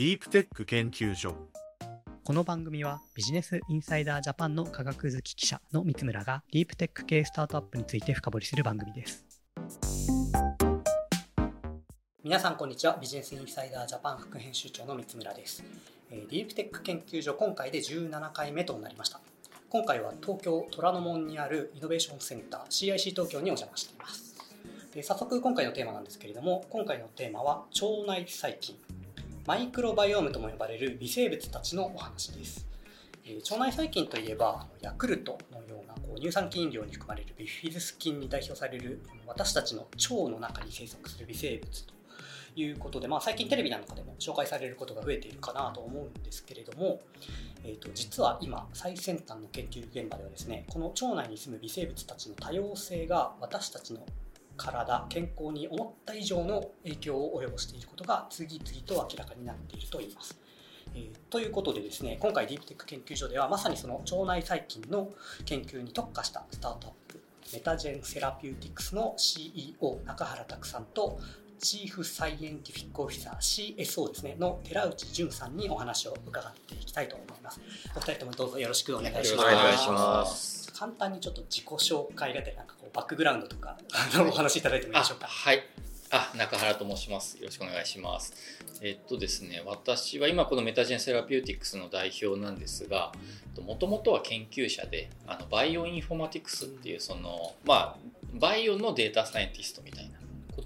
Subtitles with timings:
[0.00, 1.34] ディープテック研究所。
[2.24, 9.26] この番組はビジネスインサイダージャパンの科学好き記者の三村がディープテック系スタートアップについて深掘りする番組です。
[12.24, 12.96] 皆さんこんにちは。
[12.98, 15.62] ビジネスインサイダージャパン副編集長の三村です。
[16.10, 19.20] ディープテック研究所今回で17回目となりました。
[19.68, 24.34] 今回は東京虎ノ門にあるイノベーションセンター CIC 東京にお邪魔しています。
[24.94, 28.76] で早速今回のテーマなんですけれども今回のテーマは腸内細菌
[29.46, 32.66] マイクロバイオームとも呼ばれる微生物たちのお話です。
[33.24, 41.94] え腸内細菌といえばヤクルトのようなこう乳酸菌飲料に含まれるビフィズス菌に代表される私たちの腸の中に生息する微生物と
[42.56, 47.00] いうことで、まあ、最近テレビなんかでも紹介されることが増えているかなと思うんですけれども、
[47.64, 54.00] えー、と実は今最先端の研究現場ではですねこの腸内に住む微生物たちの多様性が私たちの
[54.60, 60.38] 体健康に思った以上の影響を及ぼしていることが次々と明らかになっているといいます。
[60.94, 65.10] えー、ということでですね今回ディープテック研究所ではまさにその腸内細菌の
[65.46, 67.20] 研究に特化したスタートアップ
[67.54, 71.18] メタジェンセラピューティクスの CEO 中原拓さんと
[71.60, 77.60] チーフサイエンティフィックオフィサー CSO ですねの寺内淳さんにお話を伺っていきたいと思います。
[77.94, 79.46] お二人ともどうぞよろしくお願いします。
[79.46, 80.72] お願いします。
[80.72, 83.76] 簡単にちょっと自己紹介がてなんかバックグラウンドとか
[84.18, 85.26] お話しいただいてもいいでしょうか？
[85.26, 85.62] はい。
[86.12, 87.38] あ、中原と申します。
[87.38, 88.34] よろしくお願いします。
[88.82, 93.12] えっとですね、私は今このメタジェンセラピューティクスの代表なんですが、
[93.64, 97.96] もともとは研究者で、あのバイオインフォマティクスっていうその、まあ、
[98.34, 100.19] バイオのデータサイエンティストみたいな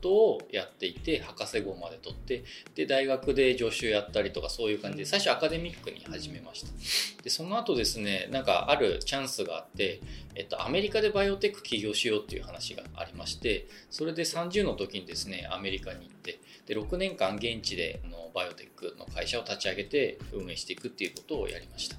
[0.05, 7.23] ことをやっていて博士号まで取ってで大学で助手やったりとかそういう感じで最初アカデミックに始めました。
[7.23, 10.03] でその後ですねなんかあるチャンスがあって、
[10.35, 21.97] えっと、アメリカでバイオテック起業しようっていう話がありましてそれで30の時にですねアメリカに行ってで6年間現地でのバイオテックの会社を立ち上げて運営していくっていうことをやりました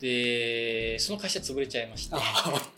[0.00, 2.16] でその会社潰れちゃいまして。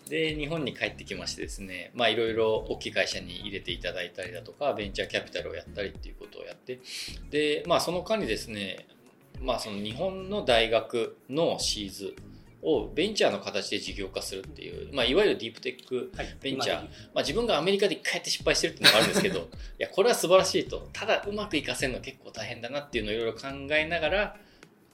[0.09, 1.91] で日本に帰ってきましてですね。
[1.94, 6.78] まあいろいろ大きい会社に入れていただいたりだとかベンチャーキャピタルをやったりっていうことをやって。
[7.31, 8.87] でまあその間にですね
[9.41, 12.16] まあその日本の大学のシーズ
[12.62, 16.10] をベンチャーの形で事業化するっていう、まあ、いわゆるディープテック
[16.41, 19.43] ベンチャー、はい、まあ、自分がアメリカで一回やって失敗してるっていうのがあるんですけどい
[19.78, 20.88] やこれは素晴らしいと。
[20.93, 24.37] ただうまくいかせるの結構大変だなっていうのをいろいろ考えながら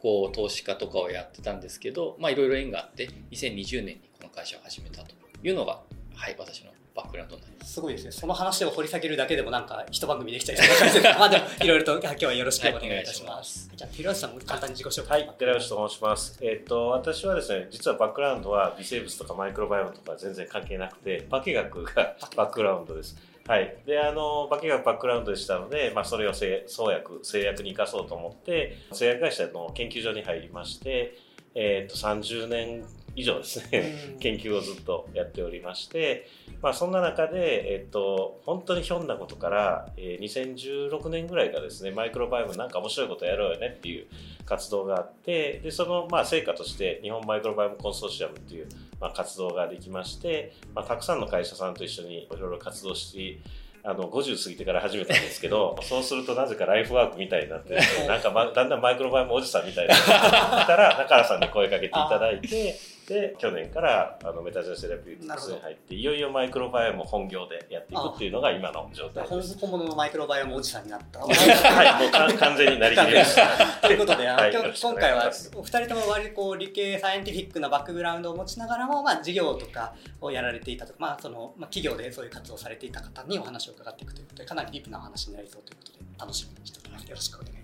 [0.02, 5.14] こう投資家とかをやってたんですけど、まあ、いろいろ縁があって2020年にこの会社を始めたと
[5.44, 5.80] いうのが、
[6.14, 7.72] はい、私のバックグラウンドになります。
[7.74, 8.10] すごいですね。
[8.10, 15.20] その話を掘り下げるだけでもなんか一番組できちゃいそうな感じです まあでもいろいろと今日はよろしくお願いいたします、はい、じゃあ寺内さんも簡単に自己紹介。
[15.20, 16.38] はい寺内と申します。
[16.42, 26.46] えっ、と私はですね実はバックグラウンドは微生物とかマイクロバイオムとか全然関係なくて化学がバックグラウンドですはい、であの化学バックグラウンドでしたので、まあ、それを創
[26.90, 31.18] 薬製薬に生かそうと思って製薬会社の研究所に入りまして、
[31.54, 32.84] えー、と30年
[33.14, 36.26] 以上ですね、研究をずっとやっておりまして、
[36.62, 44.06] まあ、そんな中で、えっと、本当にひょんなことから、えー、2016年ぐらいからですねマイクロバイオムなんか面白いことやろうよねっていう
[44.46, 48.68] 活動があってでそのまあ成果として日本マイクロバイオムコンソーシアムっていう、
[49.00, 53.40] まあ、活動ができまして、まあ、たくさんの会社さんと一緒にいろいろ活動して
[53.84, 62.91] あの50過ぎてから始めたんですけど そうするとなぜかライフワークみたいになって なんか、ま、だんだんマイクロバイオムおじさんみたいになった ら中原さんに声かけていただいて。
[63.08, 69.58] で去年からあのメタジェンセラピューティクスに入っていよいよマイクロバイオム本業でやっていくっていうのが今の状態です。
[69.58, 71.20] 本物のマイクロバイオムおじさんになった。
[71.26, 73.88] はいもう完全になりきりました。
[73.88, 87.02] ということで、はい、今今回はお二人とも割とこう理系サイエンティフィックなバックグラウンドを持ちながらも、まあ、事業とかをやられていたとか、まあそのまあ、企業でそういう活動をされていた方にお話を伺っていくということでかなりディープなお話になりそうということで楽しみにしております。
[87.08, 87.61] よろしくお願いします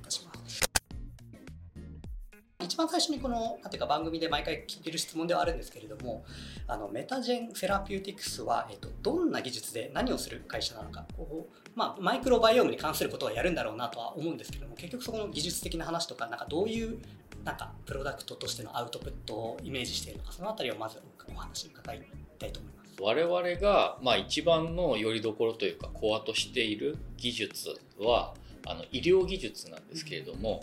[2.69, 6.25] 一番最初にこのなんていうか番組で毎回聞いてる質問ではあるんですけれども
[6.67, 16.99] あのメタジェンセラピューティクスは、えっと、どんな技術で何をする会社なのかこう、まあ、マイクロバイオームに関することはやるんだろうなとは思うんですけども結局そこの技術的な話とかなんかどういう
[17.45, 21.01] なんかプロダクトとしてのアウトプットをイメージしているのかその辺りをまず
[21.35, 22.03] お話伺い
[22.39, 22.89] たいと思います。
[23.01, 28.35] 我々が、まあ、一番のよりどころというかコアとしている技術は
[28.69, 30.63] あの医療技術なんですけれども、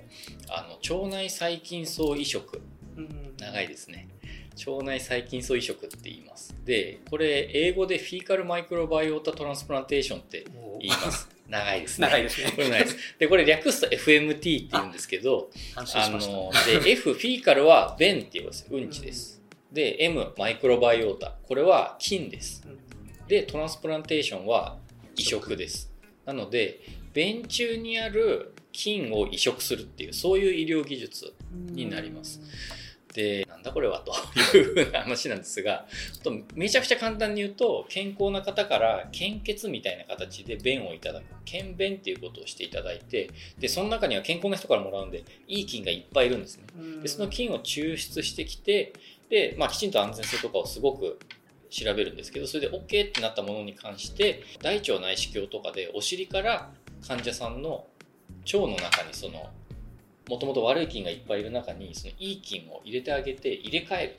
[0.50, 2.62] あの腸内細菌層移植、
[3.40, 4.07] 長いですね
[4.68, 10.46] 腸内細菌層移植って言いますでこれ英語でフィーカルマイクロバイオータトランスプランテーションって
[10.80, 12.07] 言います 長いですね。
[12.07, 12.52] 長いですね。
[12.56, 12.98] これ長いです。
[13.19, 18.66] で、これ略すと FMT って言うんですけど、あの、で、F、フィーカルは便って言います。
[18.68, 19.44] うんちです。
[19.72, 21.36] で、M、マイクロバイオータ。
[21.48, 22.66] これは菌です。
[23.28, 24.80] で、トランスプランテーションは
[25.16, 25.94] 移植です。
[26.25, 26.80] なので、
[27.15, 31.33] 便中にある菌を移植するっていうそういう医療技術
[31.71, 32.41] になります。
[33.13, 34.13] でなんだこれはと。
[34.57, 35.85] いうふうな話なんですが
[36.53, 41.23] めちゃくちゃ簡単に言うと健康な方から献血みたいな形で便をいただく。
[41.45, 46.65] 検便っていうことをしていただいてでその中には健康な人からもらうんでいい菌がいっぱいいるんですね。
[47.01, 48.91] でその菌を抽出してきて
[49.29, 51.18] で、まあ、きちんと安全性とかをすごく
[51.69, 56.71] 調べるんですけどそれで OK ってなったものに関して大腸内視鏡とかでお尻から
[57.07, 57.86] 患者さんの
[58.46, 59.50] 腸の中にその
[60.28, 64.16] もともと悪い菌がいっぱいいる中にそのいい菌を入れてあげて入れ替える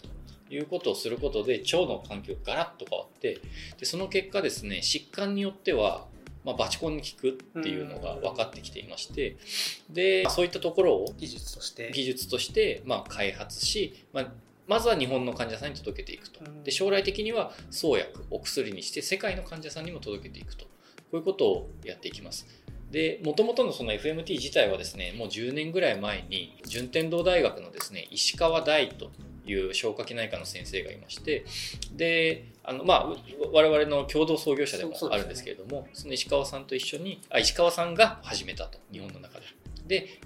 [0.48, 3.40] ということをすることで腸の環境がガラッと変わって
[3.78, 6.06] でその結果ですね疾患によっては
[6.44, 9.36] まあ、バチコンに効くっていうのが分かってきていまして
[9.90, 11.90] でそういったところを技術として。
[11.92, 14.32] 技術としてまあ開発し、まあ、
[14.68, 16.38] まずは日本の患者さんに届けていくと。
[16.62, 20.66] で将来的には創薬お薬にして世界の患者さんにも届けていくと。
[21.10, 22.46] こういうことをやっていきます
[22.90, 29.10] で、もともとのその FMT 自体はですね、もう10年ぐらい前に、順天堂大学のですね、石川大と
[29.44, 31.44] いう消化器内科の先生がいまして、
[31.92, 33.06] で、あの、まあ、
[33.52, 39.46] 我々の共同創業者でもあるんですけれども、そ、ね、その石川さんと一緒に、あ、石川さんが始めたと、日本の中で。
[39.86, 40.20] で、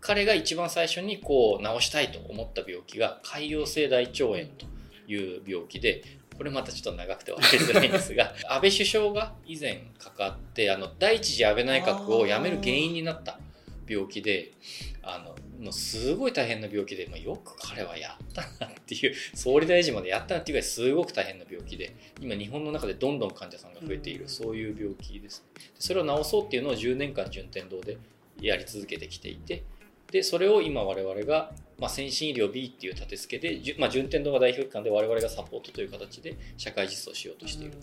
[0.00, 4.66] 彼が一番最初にこう治したいと思った病気が潰瘍性大腸炎と
[5.08, 6.04] いう病気で
[6.36, 13.38] これまたちょっと長くて分かりづらいんですが 安倍首相が以前かかってあの第一次安倍内閣を辞める原因になった
[13.88, 14.52] 病気で
[15.02, 25.44] あのもうすごい大変な病気で、まあ、よく彼はやったなっていう 総理大臣までやったなっていうぐらいすごく大変な病気で今日本の中でどんどん患者さんが増えている、そういう病気です。
[25.78, 27.96] それを治そうっていうのを10年間順天堂で
[28.40, 29.62] やり続けてきていて
[30.10, 37.74] でそれを今我々がまあ、先進医療 B っていう立て付けで、まあ、順天堂が代表機関で我々がサポートという形で社会実装しようとしている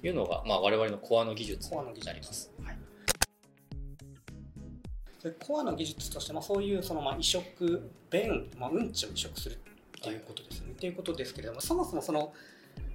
[0.00, 2.52] というのが、まあ、我々のコアの技術になります。
[2.64, 2.76] はい
[5.38, 10.68] コアの技術として、まあ、そういうそのまあ移植便、まあ、うんちを移植するっていうことですね。
[10.68, 12.32] はい、っていうことですけれどもそもそもその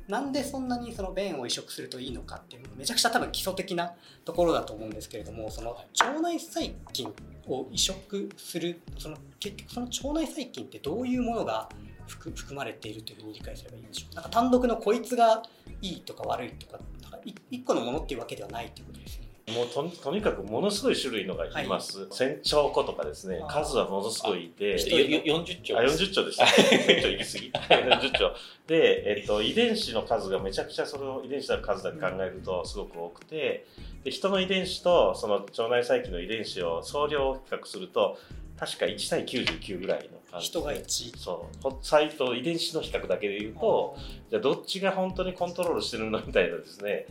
[0.07, 3.93] なんでそんなにその便を移植するといいのかっていうめちゃくちゃ多分基礎的な
[4.23, 7.11] ところだと思うんですけれどもその腸内細菌
[7.47, 11.69] を移植するその結局その腸内細菌ってどういうものが
[12.07, 15.41] 含まれているというふうに理解すればいいんでしょうなんか単独のこいつが
[15.81, 17.19] いいとか悪いとかなんか
[17.49, 19.24] 一個のものっていうわけではないということですね。
[19.53, 22.07] もうととにかくものすごい種類のがいます。
[22.09, 24.75] 千、はい、兆個とかですね、数はものすごいいて。
[24.75, 26.45] 40兆あ、40兆でした。
[26.45, 28.09] 40兆行き過ぎ。
[28.09, 28.35] 40兆。
[28.65, 33.67] で、えっと、遺伝子の数がめちゃくちゃその遺伝子の数だけ考えるとすごく多くて、
[34.03, 38.17] で人の遺伝子とその腸内細菌の遺伝子を総量比較すると、
[38.57, 43.97] 確か1対99ぐらいの感じ人が1そうサイト遺伝子の比較だけで言うと
[44.29, 47.05] じゃあどっちが本当にコントロールしてるのみたいなですね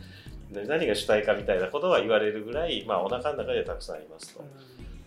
[0.51, 4.43] 何が主体かみたいなことは言われるぐらい、まあ、お腹の中でたくさんありますと。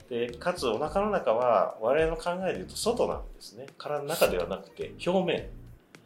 [0.08, 3.66] でかつお腹の中は我々の考えで言うと外なんですね。
[3.76, 5.48] 体の中ではなくて表面。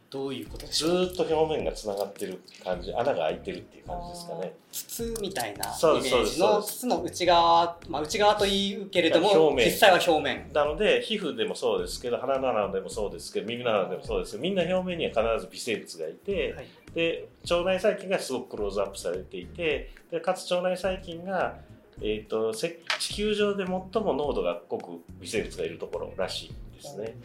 [0.09, 2.93] どういうことずっと表面がつながってる感じ。
[2.93, 4.53] 穴が開いてるっていう感じですかね。
[4.71, 9.65] 筒みたいなイメージの筒の内側、まあ、内側というけれども表面。
[9.65, 10.51] 実際は表面。
[10.53, 21.57] なので皮膚でもそうですけど鼻の穴でもそうですけど耳の穴でもそうですけどみんな表面には必ず微生物がいて、はいで腸内細菌がすごくクローズアップされていてでかつ腸内細菌が、
[22.01, 22.77] えーと、地
[23.13, 27.15] 球上で最も濃度が濃く微生物がいるところらしいんですね。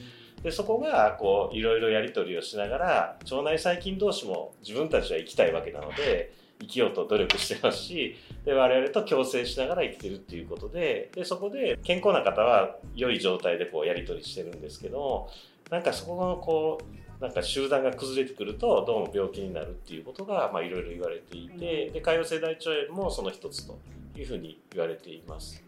[0.43, 15.29] でそこがこういろいろやり取りをしながら腸内細菌同士も自分たちは生きたいわけなので生きようと努力してますしで我々と共生しながら生きてるっていうことででそこで健康な方は良い状態でこうやり取りしてるんですけど
[15.71, 23.79] なんかそこのこうなんか集団が崩れてくるとどうも病気になるっていうことがいろいろ言われていて、で潰瘍性大腸炎もその一つと
[24.17, 25.63] いうふうに言われています。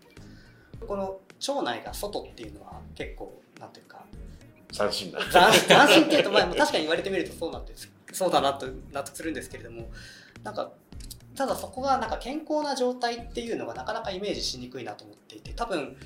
[0.87, 4.05] この腸内が外っていうのは結構なんていうか
[4.73, 9.91] 斬新な斬新っていうと、まあ、確かに言われてみるとそうなんですそうだなと納得するんですけれども
[10.43, 10.71] なんか
[11.37, 15.97] ただそこがなんか健康な状態っていうのがなかなかイメージしにくいなと思っていて多分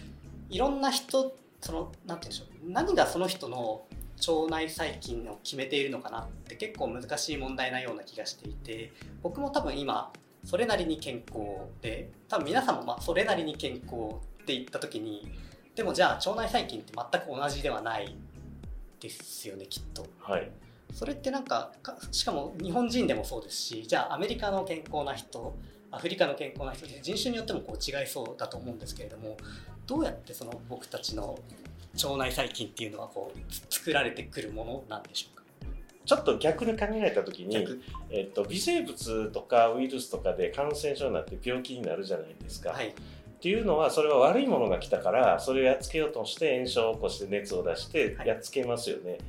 [0.50, 3.84] いろんな人そのなんて言うんでしょう何がその人の
[4.30, 10.12] 腸内細菌を決めているのかなって結構難しい問題なような気がしていて僕も多分今
[10.44, 11.40] それなりに健康
[11.80, 13.94] で多分皆さんもまあそれなりに健康
[14.42, 15.28] って言った時に
[15.74, 18.14] でもじゃあ腸内細菌って全く同じではない
[19.00, 20.06] ですよねきっと。
[20.20, 20.50] はい
[20.92, 21.72] それってなんか
[22.12, 25.56] しかも日本人でもそうですしじゃあアメリカの健康な人
[25.90, 29.36] アフリカの健康な人人種によってもこう違いそうだと思うんですけれども
[29.86, 31.38] どうやってその僕たちの
[32.02, 35.44] 腸内細菌っていうのはこう作られてくるものなんでしょうか？
[36.04, 37.66] ちょっと逆に考えた時に、
[38.10, 42.70] えっと、微生物とかウイルスとかで感染症になって病気になるじゃないですか。
[42.70, 42.92] はい、っ
[43.40, 49.12] ていうのはそれは悪いものが来たからそれをやっつけようとして炎症を起こして熱を出してやっつけますよね。
[49.12, 49.20] はい、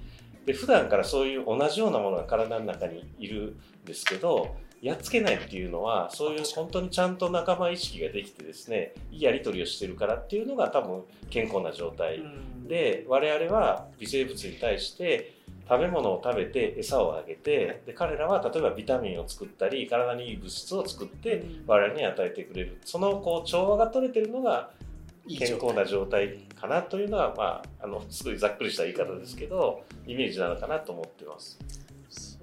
[0.48, 12.22] で普段からそういう同じようなものが体の中にいるんですけどやっつけないっていうのはそういう本当にちゃんと仲間意識ができてですねいいやり取りをしてるからっていうのが多分健康な状態。
[12.68, 15.36] で我々は微生物に対して
[15.70, 22.80] 食べ物を食べて餌をあげてで彼らは例えばビタミンを作ったり体にいい物質を作って我々に与えてくれる。
[22.86, 24.72] そのこう調和が取れてるのが
[25.28, 31.58] 健康な状態かなというのはまああのすごいざっくりした言い方ですけどイメージなのかなと思ってます。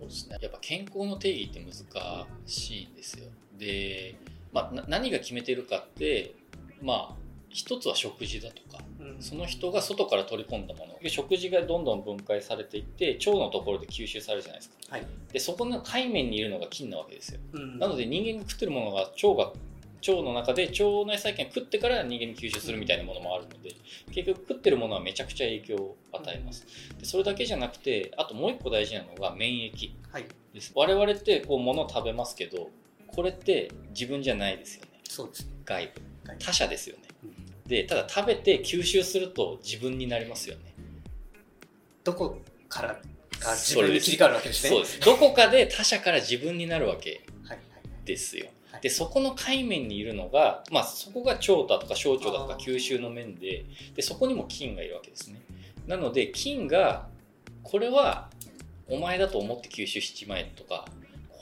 [0.03, 0.39] そうですね。
[0.41, 3.27] やっぱ健康の定義って難しいんですよ。
[3.59, 4.17] で、
[4.53, 6.35] まあ、何が決めてるかって
[6.83, 7.15] まあ
[7.49, 8.83] 一つは食事だとか
[9.21, 10.93] その人が外から取り込んだもの。
[11.09, 19.53] 食事がどんどん分解されていって腸のところで吸収されるじゃないですか、はい、でそこの海面にいるのが菌なわけですよ、うん、なので人間が食ってるものが腸が
[20.07, 23.71] 腸の中で腸内細菌が食ってから人間に吸収するみたいなものもあるので
[24.13, 26.67] 結局食ってるものはめちゃくちゃ影響を与えます。
[26.99, 29.93] でそれだけじゃなくてあともう一個大事なのが免疫。
[30.53, 32.71] です、はい、我々ってこう物を食べますけど
[33.07, 35.01] これって自分じゃないですよね。
[35.09, 35.53] そうですね。
[35.65, 35.93] 外部。
[36.39, 37.03] 他者ですよね。
[37.67, 40.75] でただ食べて吸収すると自分になりますよね。
[42.05, 42.89] どこから
[43.41, 44.71] が自分に切り替わるわけですね。
[44.71, 45.01] そうです。
[45.01, 47.23] どこかで他者から自分になるわけ
[48.05, 55.41] ですよ、はいはい、でそこの海面にいるのが、まあ、そこが腸だとか小腸だとか吸収の面ででそこにも菌がいるわけですね。
[55.87, 57.07] なので菌が
[57.63, 58.29] これは
[58.89, 60.85] お前だと思って吸収しちまえとか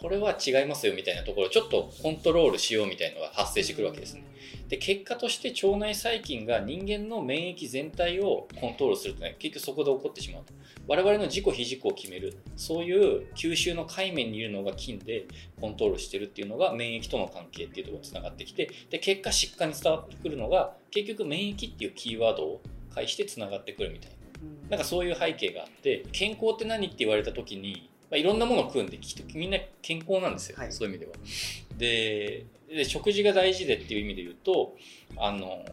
[0.00, 4.24] これは違いますよみたいなところをちょっとコントロールしようみたいなのが発生してくるわけですね。
[4.68, 10.54] で結果として腸内細菌が人間の免疫全体をコントロールするとね結局そこで起こってしまうと
[10.86, 15.26] 我々の自己非自己を決めるそういう吸収の海面にいるのが菌で
[15.60, 22.62] コントロールしてるっていうのが免疫との関係っていうところにつながってきてで結果疾患に伝わってくるのが結局免疫っていうキーワードを
[22.94, 24.16] 介してつながってくるみたいな。
[24.70, 28.98] なんかそういう背景があって健康って何って言われた時にまあ、いろんなものを食うんで
[29.34, 31.12] みんな健康なんですよ、はい、そういう意味では。
[31.78, 34.76] でで食事が大事でっていう意味で言うと
[35.16, 35.64] あの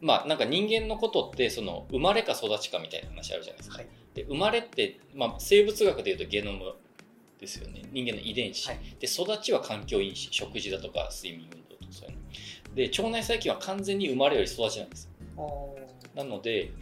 [0.00, 3.78] まあなんか人間のことってその生まれか育ちかみたいな話あるじゃないですか。
[3.78, 6.74] はい、で生まれって、まあ、生物学でいうとゲノム
[7.38, 7.82] ですよね。
[7.92, 10.28] 人間の遺伝子、はい、で育ちは環境因子。
[10.30, 12.20] 食事だとか睡眠運動とかそういうの。
[12.74, 15.10] で腸内細菌は完全に生まれより育ちなんです
[16.14, 16.72] なので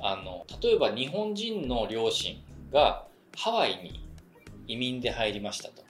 [0.00, 2.36] あの例えば日本人の両親
[2.72, 3.06] が
[3.36, 4.05] ハワイに
[4.66, 5.84] 移民で入りましたと。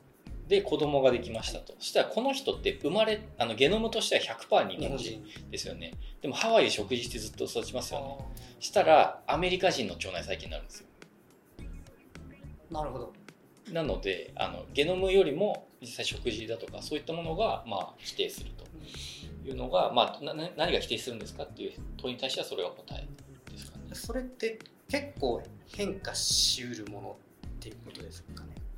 [0.48, 1.74] で子供ができましたと。
[1.78, 5.92] そしたらこの人って生まれ、あのゲノムとしては100%日本人ですよね。
[6.22, 8.16] でもハワイで食事してずっと育ちますよね。
[8.60, 10.86] したらアメリカ人の腸内細菌になるんですよ。
[12.70, 13.12] なるほど。
[13.72, 18.64] なのであのゲノムよりも実際食事だとかそういったものが、まあ、否定すると
[19.48, 23.06] いうのが、まあ、な何が否定するんですかっていう問いに対してはそれが答え
[23.52, 23.84] ですかね。
[23.92, 27.16] それって結構変化しうるもの
[27.48, 28.25] っていうことですか？
[28.25, 28.25] ね。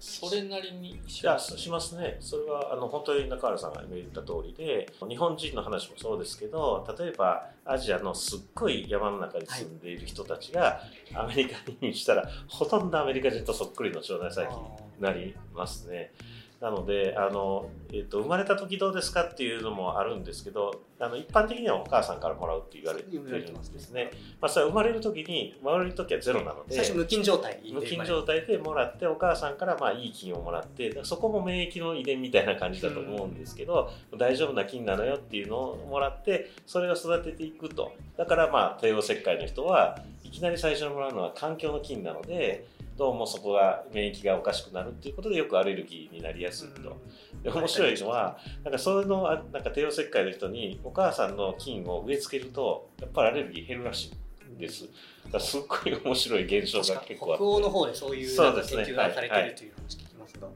[0.01, 2.19] それなりにします、ね、しますね。
[2.21, 10.81] それはあの本当に中原さんが言った通りで、日本人の話もそうですけど、例えばアジアのすっごい山の中に住んでいる人たちが
[11.15, 16.13] アメリカにしたら、ほとんどアメリカ人とそっくりの腸内細菌になりますね。
[16.61, 24.11] なのであの、えーと、生まれた時どうですかっていうのもあるんですけどあの一般的にはお母さんからもらうって言われてるんですね、
[24.41, 37.93] まあ、それは生まれる時に生まれる時はゼロなので最初無菌状態無菌状態でもらってお母さんからまあいい菌をもらってそこも免疫の遺伝みたいな感じだと思うんですけど、うん、大丈夫な菌なのよっていうのをもらってそれを育てていくと。
[38.17, 42.67] だからまあ帝王切開の人はいきなり最初にもらうのは環境の菌なので
[42.99, 46.97] どうもそこが免疫がおかしくなるっていうことでよくアレルギーになりやすいと。
[47.45, 54.13] で面白いのはなんかそういうのなんか帝王切開の人にお母さんの菌を植え付けるとやっぱりアレルギー減るらし
[54.57, 54.89] いです。
[55.31, 57.39] だすっごい面白い現象が結構あって。
[57.39, 60.49] 北欧の方でそういう研究がされてるという話聞きますが。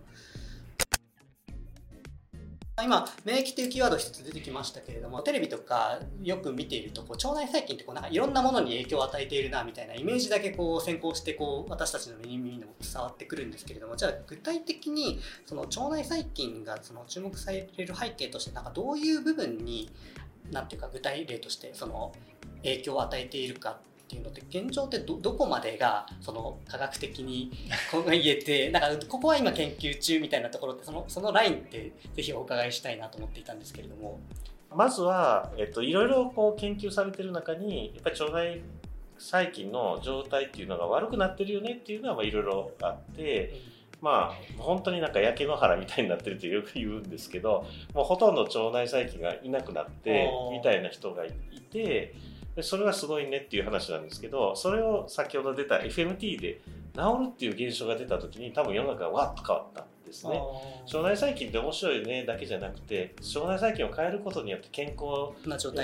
[2.80, 19.90] 今免疫というキーワード一つ出てきましたけれどもテレビとかよく見ているとこう腸内細菌ってこうなんかいろんなものに影響を与えているなみたいなイメージだけこう先行してこう私たちの耳にも伝わってくるんですけれどもじゃあ具体的にその腸内細菌がその注目される背景としてなんかどういう部分に
[20.50, 22.12] なんていうか具体例としてその
[22.62, 23.80] 影響を与えているか
[24.12, 27.50] っていうのって現状ってどどこまでがその科学的に
[28.10, 34.20] 言えてなんかここは今研究中みたいなところってそのそのラインってぜひお伺いしたいなと思っていたんですけれども。
[34.74, 38.62] まずは、えっと、いろいろこう研究されてる中にやっぱり腸内
[39.18, 43.52] 細菌の状態っていうのが悪くなってるよねっていうのはまあいろいろあって、
[44.00, 51.32] まあ本当になんか焼け野原みたいになってるとよく言うんですけどもうほとんど腸内細菌がいなくなってみたいな人がい
[51.70, 52.14] て
[52.56, 56.60] でそれはすごいねっていう話なんですけどそれを先ほど出た FMT で
[56.94, 60.38] 治るっていう現象が出た時に多分世の中がわっと変わったんですね。
[60.92, 65.34] 腸内細菌って面白いねだけじゃなくて腸内細菌を変えることによって健康を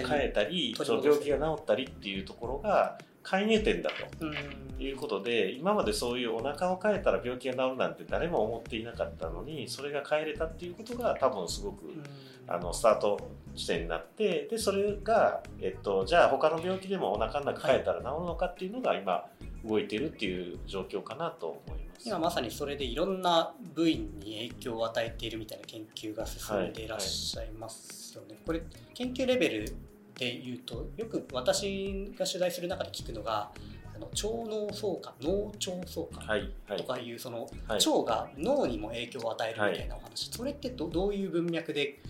[0.07, 2.99] 変えたり病気が治ったりっていうところが
[3.29, 4.35] 介入点だとうん
[4.81, 12.03] いうことで今までそういうお腹を変えたら病気が治るなんて誰も思っていなかったのにそれが変えれたっていうことが多分すごくうん
[12.47, 13.19] あのスタート
[13.55, 19.27] 地点になってでそれが、えっと、じゃあ他の病気でもお腹の中変えたら治るのかっていうのが今
[19.65, 22.09] 動いてるっていう状況かなと思います。
[22.09, 28.39] 今まさにそれでいろんな部位に影響を与えているみたいな研究が進んでいらっしゃいますよね。
[28.47, 28.63] これ
[28.95, 29.75] 研究レベル
[30.19, 33.51] で言うとよく私が取材する中で聞くのが
[33.95, 37.87] あの腸脳相関脳腸相関とかいうそのはい。
[37.87, 42.01] 腸が脳にも影響を与えるみたいなお話、それってどどういう文脈で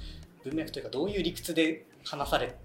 [0.42, 2.56] 文脈というかどういう理屈で話され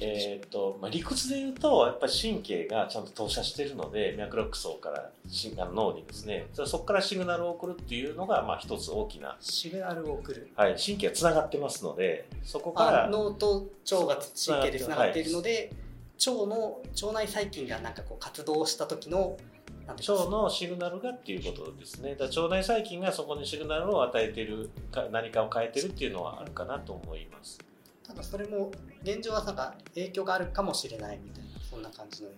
[0.00, 5.10] えーとまあ、理屈で言うとやっぱり神経がちゃんと投射してるので脈絡層から
[5.72, 10.50] 脳にですねそそこからシグナルを送るっていうのがまあ一つ大きな、シグナルを送る。
[10.54, 15.72] はい、神経がつながってますのでそこからあ脳と腸が神経でつながっているので、
[16.18, 19.36] 腸の腸内細菌がなんかこう活動した時の
[19.88, 22.14] 腸のシグナルがっていうことですね。
[22.14, 27.58] だ腸内細菌がそこにシグナルを与えてるか何かを変えてるっていうのはあるかなと思います
[28.10, 32.30] ただそれも現状はなんか影響があるかもしれないみたいなそんな感じの。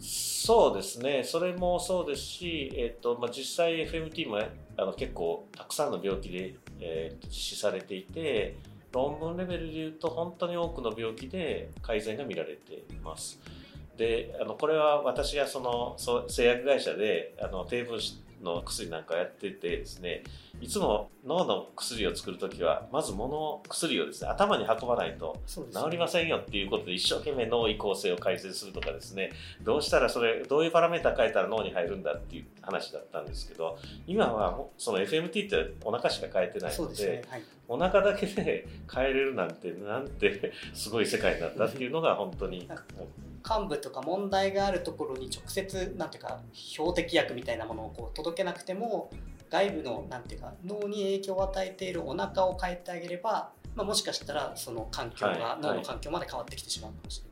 [0.00, 1.22] そうですね。
[1.24, 4.38] それもそうですし、えっとまあ、実際 FMT も
[4.76, 8.56] あの結構たくさんの病気で、えー実施されていて
[8.92, 13.38] 論文レベルで言うと本当に多くの病気で改善が見られています。
[13.96, 15.96] であのこれは私がその
[16.28, 20.22] 製薬会社であの低分子の薬なんかやっててですね
[20.60, 29.30] いつも脳の薬を作る時はまず物薬をですね頭に運ばないと治りませんよっていうことで一生懸命脳移行性を改善するとかですね
[29.62, 37.22] どうしたらそれどういうパラメータ変えたら脳に入るんだっていう話だったんですけど今はもうその FMT ってお腹しか変えてないのでですね。
[37.28, 37.42] はい。
[37.68, 42.68] お腹だけで変えれるなんてなんてすごい世界になったっていうのが本当に
[43.48, 49.10] 幹部とか問題があるところに直接なんていうか標的薬みたいなものをこう届けなくても
[49.50, 57.31] 外部のなんていうか脳に影響を与えているお腹を変えてあげれば、まあ、もしかしたらその環境が、はい脳の環境まで変わってきてしまうかもしれない。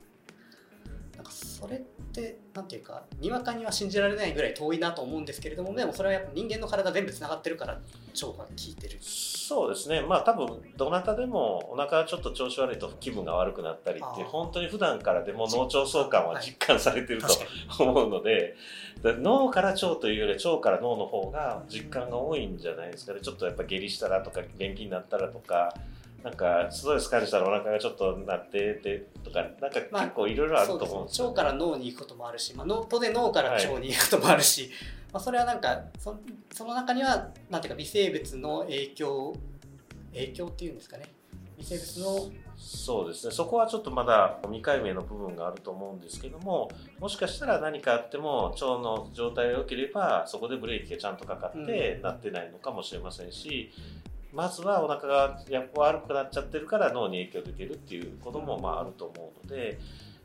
[1.31, 1.81] かそれっ
[2.13, 8.99] てなんていうかにわかには信じられないぐらい遠いなと思うんですけれどもでもそれはやっぱ人間の体全部つながってるから腸が効いてる。
[9.01, 10.03] そうですね。
[10.03, 17.29] まあ多分どなたでもお腹ちょっと調子悪いと気分が悪くなったりって本当に普段からでも脳腸相関は実感されてると
[17.83, 18.57] 思うので
[19.03, 23.21] だ脳から腸というより腸から脳の方が実感が多いんじゃないですかね。
[23.21, 25.75] ちょっとやっぱ下痢したらとか便秘になったらとか
[26.23, 34.71] なんかストレス感じたらお腹がちょっとなっててとかなんかまあ結構いろいろあると思うん腸から脳に行くこともあるし、まあ、脳当然脳から腸に行くこともあるし、
[35.13, 36.19] まあ、それはなんかそ
[36.53, 39.35] その中にはなんていうか微生物の影響
[40.13, 41.05] 影響っていうんですかね。
[41.59, 43.33] 微生物のそうですね。
[43.33, 52.03] そこはちょっとまだ未解明の部分があると思うんですけどももしかしたら何かあっても腸の状態が良ければそこでブレーキがちゃんとかかってうん。
[52.03, 53.73] なってないのかもしれませんし、
[54.33, 59.79] まずはお腹がやっぱ悪くなっちゃってるから脳に影響出てるっていうこともまああると思うので。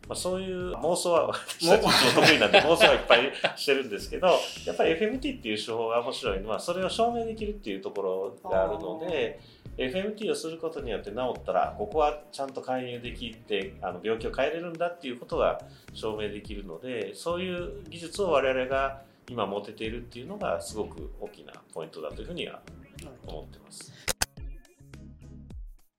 [0.08, 1.89] まあ、そういう妄想は私たちも
[2.22, 4.28] 得意なんで妄想はいっぱいしてるんですけど
[4.65, 9.39] やっぱり FMT っていう手法が面白いのはそれを証明できるっていうところがあるので
[9.78, 15.60] FMT をすることによって治ったらここはちゃんと介入できてあの病気を変えれるんだっていうことが
[15.94, 22.62] 証明できるのでそういう技術を我々が今持てているっていうのがすごく大きなポイントだというふうには
[23.28, 23.92] 思ってます。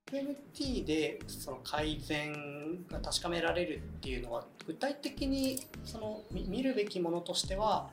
[0.06, 2.32] FMT でその改善
[2.90, 7.90] が確かめられるっていうのは具体的にその見見るべきものとしては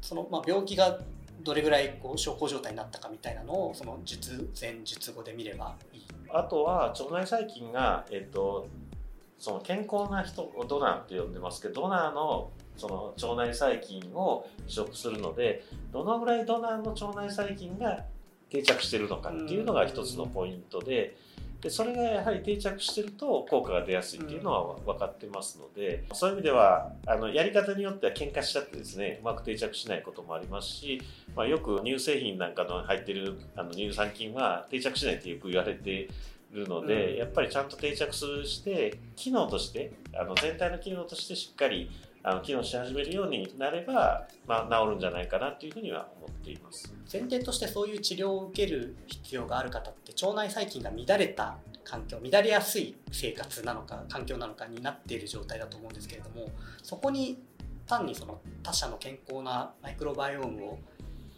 [0.00, 0.98] その、まあ、病気が
[1.40, 6.06] どれぐらいこう小康状態になったかみたいなのをその術前術後で見ればいい。
[6.30, 8.66] あとは腸内細菌が、えっと、
[9.38, 18.04] その健康な人をドナーって呼んでますけどドナーのその腸内細菌を移植するのでどのぐらいドナーの腸内細菌が
[18.50, 21.16] 定着してるのかっていうのが一つのポイントで。
[21.56, 31.00] でそれがやはり定着してると効果が出やすいっていうのは分かってますので、そういう意味ではあのやり方によっては喧嘩しちゃってですねうまく定着しないこともありますし、
[31.34, 36.10] まあ、よく乳製品なんかの入ってるあの乳酸菌は定着しないってよく言われてる
[36.56, 41.90] るので、うんやっぱりちゃんと定着して機能としてあの全体の機能としてしっかり
[42.28, 46.92] あの機能し始めるようになれば、まあ、治るんじゃないかなというふうには思っています。
[47.10, 56.50] 前提としてそういう治療を受ける必要がある方って腸内細菌が乱れた環境乱れやすい生活なのか環境なのかになっている状態だと思うんですけれども
[56.82, 57.38] そこに
[57.86, 60.78] 単にその他者の健康なマイクロバイオームを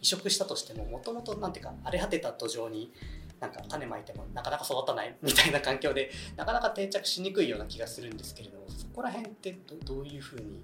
[0.01, 2.91] 移植したとしてももともとなんていうか荒れ果てた土壌に
[3.39, 10.63] なんか種まいてもなかなか育たないみたいな環境でなかなか定着しにくいような気がするんですけれどもそこら辺ってどどういうふうに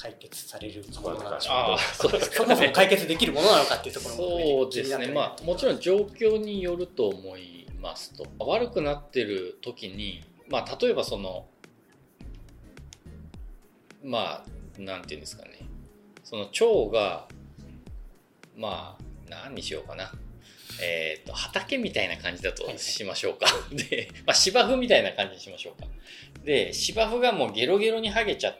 [0.00, 8.26] 解決されるものなんでしょうかああそうですそもそも解決できるものなのかっていうところもそうですね、まあ、もちろん状況によると思いますと。
[8.38, 11.46] 悪くなってる時に、まあ、例えばその
[14.02, 14.44] ま
[14.78, 15.58] あなんていうんですかね。
[16.24, 17.28] その腸が
[18.56, 20.10] まあ何にしようかな。
[20.82, 23.46] えー、と畑みたいな感じだとしましょうか。
[23.90, 25.86] で、まあ、芝生みたいな感じにしましょうか。
[26.44, 28.58] で芝生がもうゲロゲロに剥げちゃっ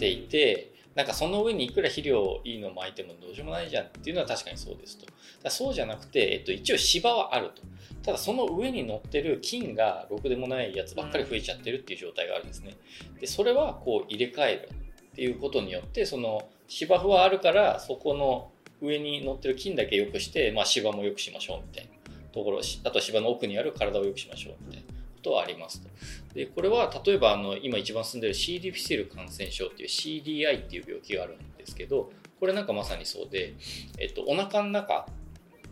[0.00, 5.06] ていて、なんかその上にいくら肥料いいの巻いてもどうしようもないじゃんっていうのは確かにそうですと。
[5.42, 7.62] だそうじゃなくて、えっと、一応芝はあると。
[8.02, 12.76] ただその上に乗ってる菌がろくでもないやつばっかり増えちゃってるっていう状態があるんですね。
[13.20, 14.68] でそれはこう入れ替える
[15.12, 25.88] っていうことによってその芝生はあるからそこの上に乗ってる菌だけ良くして、まあ、芝も良くしましょうみたいなところあと芝の奥にある体を良くしましょうみたいなことはありますと。
[26.34, 28.60] でこれは例えばあの今一番進んでる C.
[28.60, 33.54] ディフィセル感染症っていう CDI っていう病気があるんですけどこれなんかまさにそうで、
[33.98, 35.06] えっと、お腹の中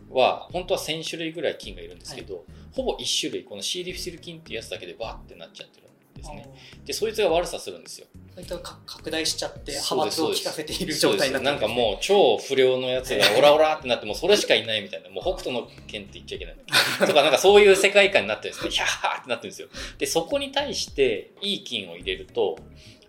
[0.09, 3.83] は本当は1000種類ぐらい菌がいるんですけど、ほぼ1種類この C.
[3.83, 6.49] ディフィセル菌っていうやつだけでバーってなっちゃってるんですね。
[6.85, 8.07] でそいつが悪さするんですよ。
[8.39, 15.09] そういったか拡大しちゃって派閥を効かせている状態になってなんかもう超不良のやつがオラオラってなってもうそれしかいないみたいな。
[15.09, 16.55] もう北斗の剣って言っちゃいけない。
[17.05, 19.67] とかなんかそういう世界観になってるんですねヒャーってなってるんですよ。
[19.97, 22.57] でそこに対していい菌を入れると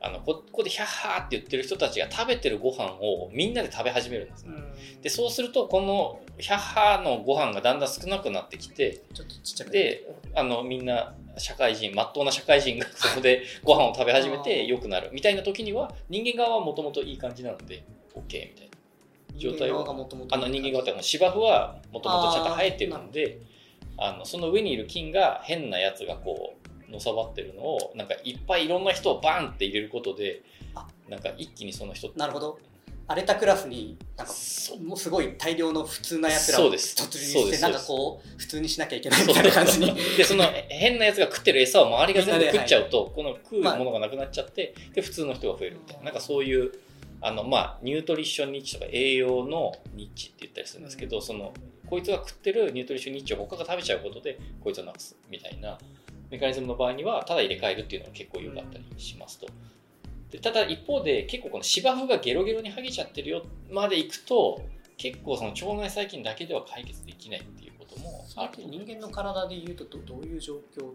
[0.03, 4.55] あのこここでヒャッハーって言ってる人たちが食べてるご飯をみんなで食べ始めるんですね。
[4.57, 5.03] うん。
[5.03, 17.83] でそうするとこのヒャッハーのご飯がだんだん少なくなってきてちょっとちっちゃくであのみんな社会人まっとうな社会人が そこでご飯を食べ始めて良くなるみたいな時には人間側はもともといい感じなので
[18.15, 18.71] OK みたいな。
[19.37, 23.39] 状態を人間側がもともとあの人間側って芝生はもともとちゃんと生えてるので
[23.97, 26.60] あのその上にいる菌が変なやつがこう
[26.91, 30.43] のさばってるのをなんかいっぱいいろんな人をバンって入れることで
[30.75, 30.87] あ。
[31.09, 32.59] なんか一気にその人なるほど。
[33.09, 34.33] 荒れたクラスになんか
[34.87, 36.95] もうすごい大量の普通なやつらをそうです。
[36.95, 39.93] 突入してなんかこう普通にしなきゃいけないみたいな感じに。
[40.17, 46.05] でその変なやつが食ってる餌を周りが全部食っちゃうと、この食うものがなくなっちゃってで普通の人が増えるみたいな。
[46.05, 46.71] なんかそういう
[47.21, 51.53] あの、まあ、ニュートリッションニッチとか栄養のニッチって言ったりするんですけど、その
[51.89, 55.77] こいつが食ってるニュートリッションニッチを他が食べちゃうことでこいつをなくすみたいな
[56.31, 59.47] メカニズムの場合にはただ入れ替えるっていうのが結構良かったりしますと。
[60.31, 64.63] でただ一方で結構この芝生がゲロゲロに剥げちゃってるよまでいくと
[64.97, 70.93] 結構その腸内細菌だけでは解決できないっていうこともそれって人間の体でいうとどどういう状況？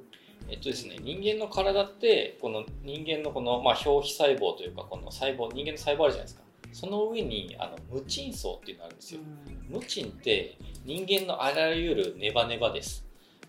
[0.47, 6.43] えっとですね、人間の体ってこの人間のこの、まあ、表皮細胞というかこの細胞人間の細胞あるじゃないですか。
[6.71, 9.21] その上にあの無菌層っていうのがあるんですよ。
[9.69, 13.04] 無菌って人間のあらゆるネバネバです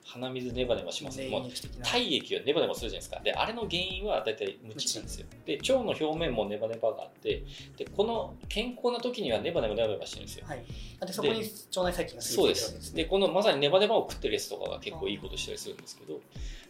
[0.07, 1.85] 鼻水ネバネバしますもう免疫的な。
[1.85, 3.21] 体液がネバネバするじゃないですか。
[3.21, 5.27] であれの原因は大体無菌なんですよ。
[5.45, 7.43] で腸の表面もネバネバがあって
[7.77, 10.47] でこの健康な時にはネバネバネバネバしてるんですよ。
[10.47, 10.65] はい。
[11.01, 12.95] でそこに腸内細菌がそうで住んでるわけですす。
[12.95, 16.21] ねでこのまさにネバネバを食ってるやつとかが結構いいことしたりするんですけど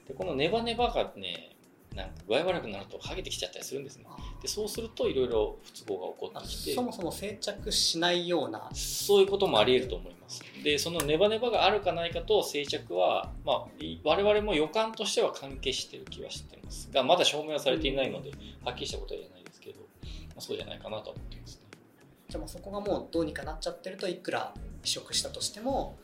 [0.09, 1.56] でこのネバネバがね
[1.97, 4.05] なんか具合悪くなると剥げてきちゃったりするんですね。
[4.43, 6.75] でそうするといろいろ不都合が起こあってきて。
[6.75, 8.69] そもそも定着しないような。
[8.73, 10.43] そういうこともあり得ると思います。
[10.63, 16.91] でそのネバネバがあるかないかと静着は、まあ、い我々も予感としては関係してる気はしてます。
[16.93, 18.31] がまだ証明はされていないので
[18.65, 19.87] はっきりしたことは言えないですけど、ま
[20.39, 21.63] あ、そうじゃないかなと思ってますね。
[22.29, 24.53] じゃあそこがもうどうにかなっちゃってるといくら
[24.85, 25.97] 移植したとしても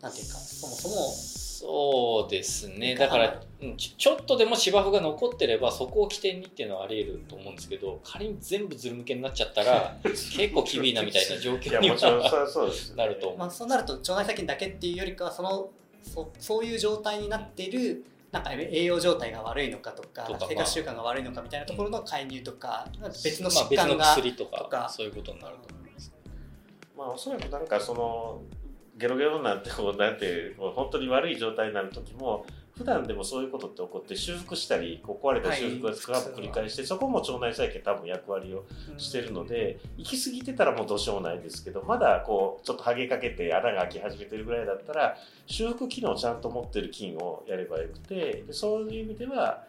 [0.00, 1.36] なんていうかそもそも。
[1.58, 2.94] そうですね。
[2.94, 11.96] だからうんちちょっとでも芝生が残ってればそこを起点にっていうのはあり得ると思うんですけど仮に全部ずるむけになっちゃったら 結構厳しいなみたいな状い況には
[12.96, 13.38] なると思う。
[13.38, 15.70] まあ、そうなると腸内細菌だけっていうよりかはその
[16.02, 22.86] そそういう状態になっているなんか栄養状態が悪いのかとかとか生活習慣が悪いのかみたいなところの介入とか、
[23.24, 24.88] 別のまあ別の疾患が、薬とかとか。
[24.88, 26.12] そういうことになると思います。
[26.96, 28.42] まあおそらくなんかその
[28.96, 38.66] ゲロゲロなんてこうなんてもう本当に悪い状態になる時も普段でもそういうことって起こって修復したりこう壊れた修復がスクラップ繰り返して、そこも腸内細菌多分役割を
[38.98, 49.64] してるので、行き過ぎてたらもうどうしようもないんですけどまだこうちょっと剥げかけて穴が開き始めてるぐらいだったら修復機能をちゃんと持ってる菌をやればよくてでそういう意味では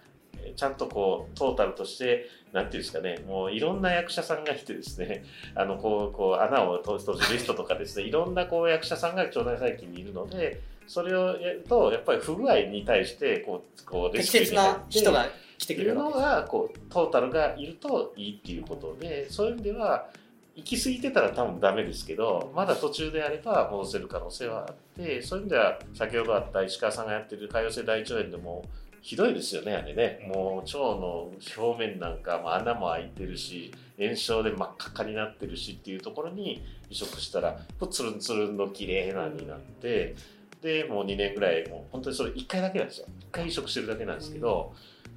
[0.55, 5.23] ちゃんとこうトータルとしてなんていうんですかねもういろんな役者さんがいてですね
[5.55, 20.09] あのこうこう穴を閉じる人とかですねいろんなこう役者さんが腸内細菌にいるのでそれをやるとやっぱり不具合に対してこうこう適切な人が来てくれるのがこうトータルがいるといいっていうことでそういう意味では
[20.57, 28.65] 行き過ぎてたら多分ダメですけどまだ途中であれば戻せる可能性はあってそういう意味では先ほどあった石川さんがやってる潰瘍性大腸炎でも
[29.07, 30.19] ひどいですよねあれね。
[30.27, 37.57] もう腸の表面なんかも穴も開いてるし炎症で真っ赤っかになってるしっていうところに移植したら
[37.89, 40.13] つるんつるんの綺麗なになって
[40.61, 43.07] でもう2年ぐらいもう本当にそれ1回だけなんですよ。
[43.31, 44.73] 1回移植してるだけなんですけど、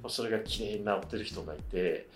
[0.07, 2.07] それが綺麗に治ってる人がいて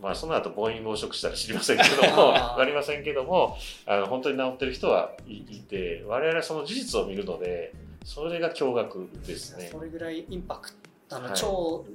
[0.00, 9.68] まあ、その後暴飲暴食したら知りませんけども 分かりませんけどもあの本当に治ってる人はいて我々はその事実を見るのでそれが驚愕ですね。
[9.70, 11.46] それぐらいインパクトあの、はい、腸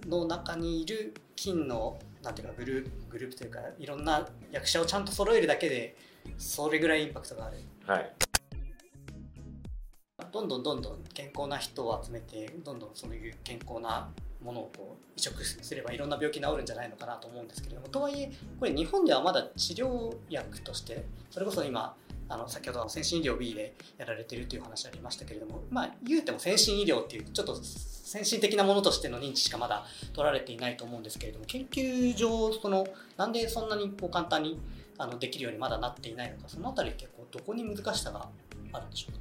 [0.07, 5.95] の中にいる菌のなんていうかグループグループというかいろんな役者をちゃんと揃えるだけで
[6.37, 7.57] それぐらいインパクトがある。
[7.85, 8.13] はい
[10.31, 14.09] どんどんどんどん健康な人を集めてどんどんそういう健康な
[14.43, 21.95] ものをこう移植すればいろんな病気治るんじゃないのかなと思うんですけれどもとはいえこれ日本ではまだ治療薬としてそれこそ今
[22.29, 27.55] あの先ほど先進医療 B でやられてるという話ありましたけれどもまあ言うても先進医療っていうちょっと
[28.13, 32.85] 先進的なものとしての認知しかまだ取られていないと思うんですけれども研究上その
[33.17, 34.61] なんでそんなにこう簡単に
[34.99, 38.27] あのできるようにまだなっていないのかその辺り結構どこに難しさが
[38.71, 39.19] あるんでしょうか？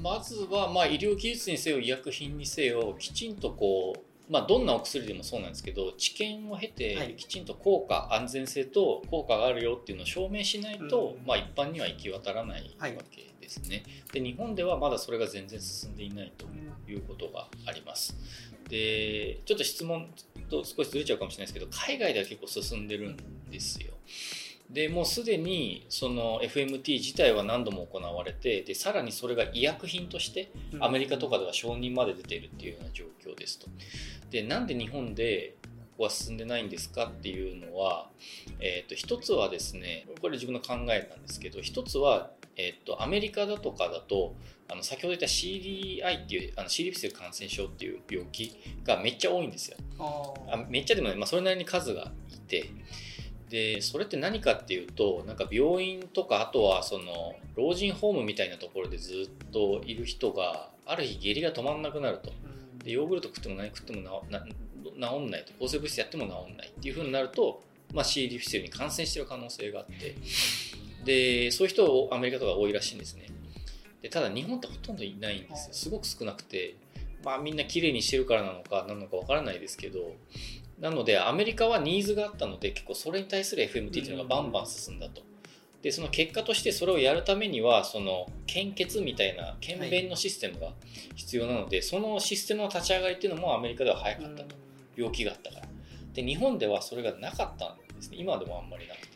[0.00, 4.00] まずはまあ医療技術にせよ医薬品にせよきちんとこう
[4.32, 16.46] まあ、どんなお薬でもそうなんですけど治験を経てきちんと効果、はい、安全性と効果があるよっていうのを証明しないと、うん、まあ、一般には行き渡らないわけですね、はい、で日本ではまだそれが全然進んでいないと
[16.90, 18.16] いうことがあります。
[18.68, 20.08] でちょっと質問
[20.48, 23.16] と少しずれちゃうかもしれないですけど海外では結構進んでるん
[23.50, 23.92] ですよ。
[24.70, 33.66] でもうすでにその FMT 自体は何度も行われてでさらにそれが医薬品としてアメリカとかでは承認まで出ているっていうような状況ですと。
[34.30, 35.64] でなんで日本でこ
[35.98, 38.08] こは進んでないんですかっていうのは、
[38.60, 42.30] えー、と一つはですねこれ自分の考えなんですけど一つは、
[42.60, 44.34] えー、とアメリカだとかだと
[44.68, 49.76] あの先ほど言った CDI っていうあの C リフセル感染症っていう病気がめっちゃ多いんですよ。
[49.98, 52.70] あめっちゃでもね、まあ、それなりに数がいて。
[53.48, 62.30] でそれって何かっていうとなんか病院とかあとはその老人ホームみたいなところでずっといる人がある日下痢が止まんなくなると。
[62.84, 64.30] でヨーグルト食っても何食っても治ん
[65.32, 65.52] ないと。
[65.58, 67.60] 抗生物質やっても治んないっていうふうになると、
[67.92, 70.14] まあ、C リフィセルに感染してる可能性があって
[71.04, 73.26] でそういう人アメリカとか多いらしいんですね。
[74.02, 75.74] でただ日本ってほとんどいないんですよ。
[75.74, 76.76] すごく少なくて
[77.24, 80.14] まあみんな綺麗にしてるからなのか何なのかわからないですけど
[80.80, 85.22] なのでアメリカはニーズがあったので結構それに対する FMT っていうのがバンバン進んだと。
[85.82, 90.72] でその結果としてそれをやるためにはその献血みたいな検便のシステムが
[91.14, 94.56] 必要なので、はい、そのシステムの立ち上がりっていうのもアメリカでは早かったと、
[94.94, 95.66] 病気があったから。
[96.12, 98.18] で日本ではそれがなかったんですね。
[98.18, 99.09] 今でもあんまりなくて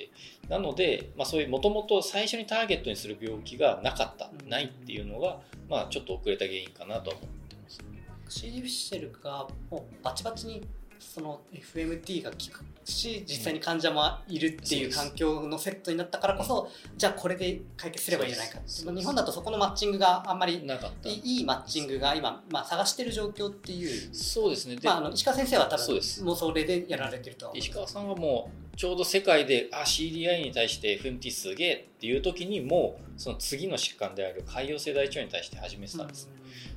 [0.49, 7.81] なので、まあ、そういうもともと最初にターゲットにする病気がなかった、ないっていうのが、まあ、ちょっと遅れた原因かなと思ってます。
[8.29, 10.67] シーフィッシェルがもうバチバチに
[11.05, 36.29] その FMT が効くし実際に患者もいるっていう環境のセットになったからこそ、じゃあこれで解決すればいいんじゃないか日本だとそこのマッチングがあんまりいいマッチングが今、まあ、探してる状況っていうそうですね、まあ、あの石川先生は多分もうそれでやられてると石川さんはもうちょうど世界であ CDI に対して FMT すげえっていう時にもうその次の疾患である潰瘍性大腸炎に対して始めてたんです、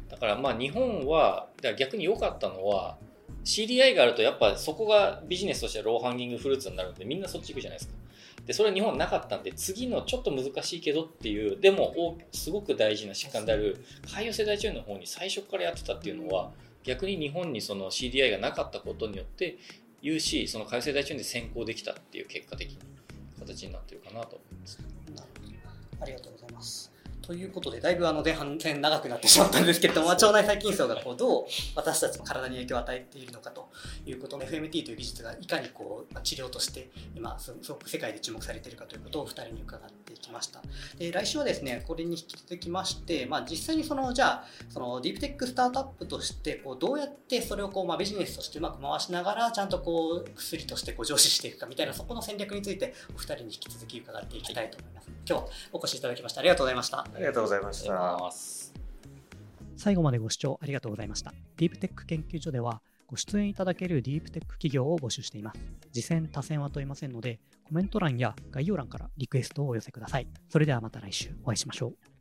[0.09, 2.97] だからまあ日本は逆に良かったのは
[3.47, 7.95] CDI があるとやっぱそこがビジネスとしてはローハンギングフルーツになるんでみんなそっち行くじゃないですか。
[8.45, 16.51] でそれは日本なかったんで次のちょっと難しいけどっていうでもすごく大事な疾患である潰瘍性大腸炎の方に最初からやってたっていうのは
[16.83, 19.57] 逆に日本にその CDI がなかったことによって
[20.01, 22.77] 言うしその潰瘍性大腸炎で先行できたっていう結果的に
[23.39, 24.79] 形になってるかなと思います。
[25.99, 26.96] ありがとうございます。
[27.27, 31.43] ということで、だいぶあの前半戦長くなってしまったんですけれども、腸内細菌層がこうどう
[31.75, 33.69] 私たちの体に影響を与えているのかと
[34.05, 40.61] いうことの、FMT という技術がいかにこう治療として今すごく世界で注目されているかということを2人に伺ってきました。
[40.97, 55.09] で来週はですね、これに引き続きまして、まあ、実際にそのじゃあそのディープテックスタートアップとしてこうどうやってそれをこう、まあ、ビジネスとしてうまく回しながらちゃんとこう薬としてこう上司していくかみたいなそこの戦略についてお二人に引き続き伺っていきたいと思います。
[55.27, 57.05] 今日お越しいただきましてありがとうございました。
[57.17, 58.29] ありがとうございました。
[59.75, 61.33] 最後までご視聴ありがとうございました。
[61.57, 65.59] ディープテック研究所では、ご出演いただけるディープテック企業を募集しています。
[65.91, 70.27] 次戦、多戦は問いませんので、コメント欄や概要欄からリクエストをお寄せください。
[70.47, 72.16] それではまた来週お会いしましょう。